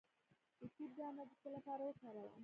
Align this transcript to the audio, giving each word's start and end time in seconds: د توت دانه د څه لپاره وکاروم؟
د 0.59 0.61
توت 0.75 0.91
دانه 0.97 1.23
د 1.29 1.31
څه 1.41 1.47
لپاره 1.55 1.81
وکاروم؟ 1.85 2.33